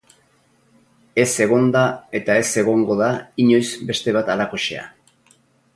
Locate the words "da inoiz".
3.05-3.65